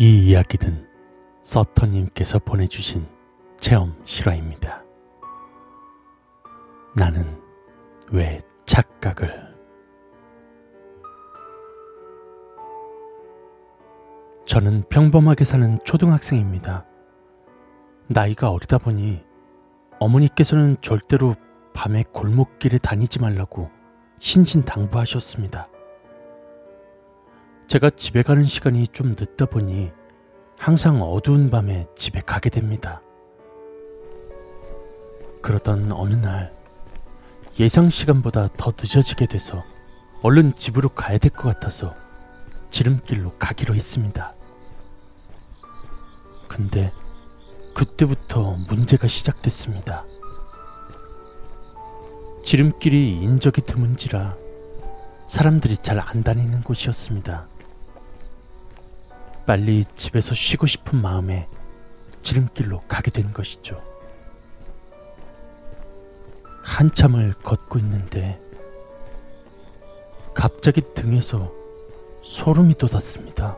[0.00, 0.86] 이 이야기는
[1.42, 3.04] 서터님께서 보내주신
[3.58, 4.84] 체험 실화입니다.
[6.94, 7.42] 나는
[8.12, 9.56] 왜 착각을
[14.46, 16.86] 저는 평범하게 사는 초등학생입니다.
[18.06, 19.24] 나이가 어리다 보니
[19.98, 21.34] 어머니께서는 절대로
[21.74, 23.68] 밤에 골목길에 다니지 말라고
[24.20, 25.66] 신신당부하셨습니다.
[27.68, 29.90] 제가 집에 가는 시간이 좀 늦다 보니
[30.58, 33.02] 항상 어두운 밤에 집에 가게 됩니다.
[35.42, 36.50] 그러던 어느 날
[37.60, 39.64] 예상 시간보다 더 늦어지게 돼서
[40.22, 41.94] 얼른 집으로 가야 될 것 같아서
[42.70, 44.34] 지름길로 가기로 했습니다.
[46.48, 46.90] 근데
[47.74, 50.06] 그때부터 문제가 시작됐습니다.
[52.42, 54.36] 지름길이 인적이 드문지라
[55.28, 57.46] 사람들이 잘 안 다니는 곳이었습니다.
[59.48, 61.48] 빨리 집에서 쉬고 싶은 마음에
[62.20, 63.82] 지름길로 가게 된 것이죠.
[66.62, 68.38] 한참을 걷고 있는데
[70.34, 71.50] 갑자기 등에서
[72.22, 73.56] 소름이 돋았습니다.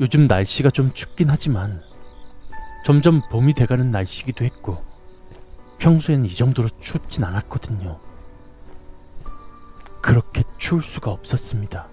[0.00, 1.82] 요즘 날씨가 좀 춥긴 하지만
[2.86, 4.82] 점점 봄이 돼가는 날씨기도 했고
[5.76, 8.00] 평소엔 이 정도로 춥진 않았거든요.
[10.00, 11.91] 그렇게 추울 수가 없었습니다.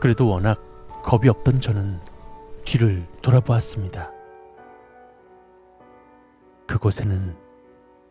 [0.00, 0.60] 그래도 워낙
[1.02, 2.00] 겁이 없던 저는
[2.64, 4.10] 뒤를 돌아보았습니다.
[6.66, 7.36] 그곳에는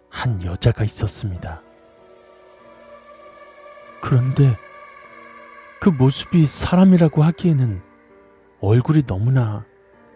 [0.10, 1.62] 한 여자가 있었습니다.
[4.02, 4.56] 그런데
[5.80, 7.82] 그 모습이 사람이라고 하기에는
[8.62, 9.66] 얼굴이 너무나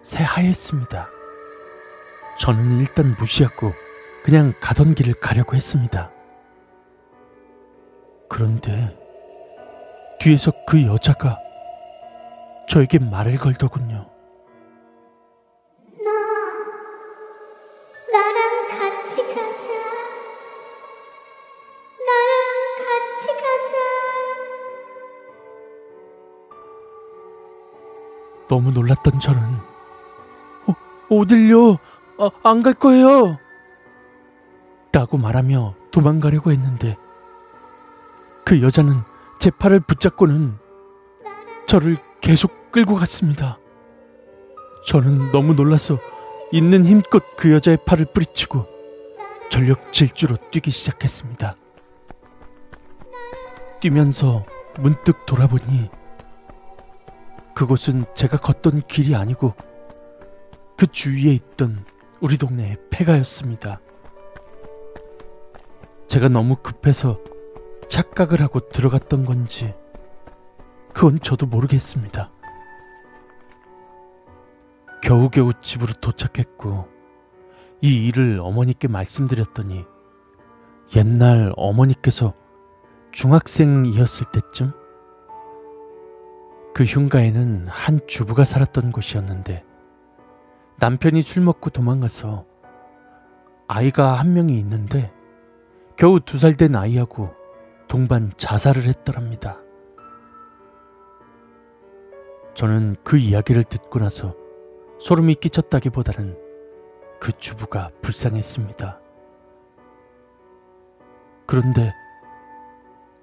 [0.04, 1.10] 새하였습니다.
[2.40, 3.73] 저는 일단 무시하고
[4.23, 6.11] 그냥 가던 길을 가려고 했습니다.
[8.30, 8.98] 그런데
[10.20, 11.38] 뒤에서 그 여자가
[12.67, 14.05] 저에게 말을 걸더군요.
[16.04, 16.11] 너
[18.11, 19.73] 나랑 같이 가자.
[22.06, 23.77] 나랑 같이 가자.
[28.50, 29.42] 너무 놀랐던 저는
[30.67, 30.76] 어,
[31.16, 31.77] 어딜요?
[32.20, 33.38] 아, 안갈 거예요.
[34.92, 36.98] 라고 말하며 도망가려고 했는데
[38.45, 38.95] 그 여자는
[39.39, 40.58] 제 팔을 붙잡고는
[41.67, 43.58] 저를 계속 끌고 갔습니다.
[44.86, 45.98] 저는 너무 놀라서
[46.52, 48.65] 있는 힘껏 그 여자의 팔을 뿌리치고
[49.49, 51.55] 전력 질주로 뛰기 시작했습니다.
[53.80, 54.45] 뛰면서
[54.77, 55.89] 문득 돌아보니
[57.55, 59.54] 그곳은 제가 걷던 길이 아니고
[60.76, 61.86] 그 주위에 있던
[62.20, 63.80] 우리 동네의 폐가였습니다.
[66.09, 67.21] 제가 너무 급해서
[67.88, 69.73] 착각을 하고 들어갔던 건지
[70.97, 72.31] 그건 저도 모르겠습니다.
[75.03, 76.87] 겨우겨우 집으로 도착했고
[77.81, 79.85] 이 일을 어머니께 말씀드렸더니
[80.95, 82.33] 옛날 어머니께서
[83.11, 84.73] 중학생이었을 때쯤
[86.73, 89.64] 그 흉가에는 한 주부가 살았던 곳이었는데
[90.77, 92.43] 남편이 술 먹고 도망가서
[93.67, 95.14] 아이가 한 명이 있는데
[95.95, 97.35] 겨우 두 살 된 아이하고
[97.87, 99.59] 동반 자살을 했더랍니다.
[102.58, 104.36] 저는 그 이야기를 듣고 나서
[105.00, 106.36] 소름이 끼쳤다기보다는
[107.20, 109.00] 그 주부가 불쌍했습니다.
[111.45, 111.94] 그런데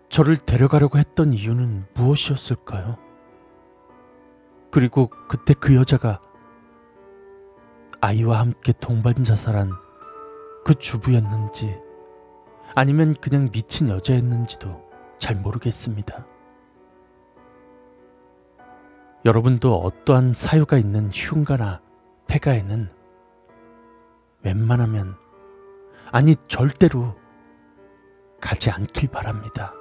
[0.08, 2.96] 저를 데려가려고 했던 이유는 무엇이었을까요?
[4.70, 6.22] 그리고 그때 그 여자가
[8.00, 9.72] 아이와 함께 동반 자살한
[10.64, 11.74] 그 주부였는지
[12.76, 14.80] 아니면 그냥 미친 여자였는지도
[15.18, 16.24] 잘 모르겠습니다.
[19.24, 21.80] 여러분도 어떠한 사유가 있는 흉가나
[22.26, 22.90] 폐가에는
[24.42, 25.16] 웬만하면
[26.12, 27.14] 아니 절대로
[28.40, 29.72] 가지 않길 바랍니다.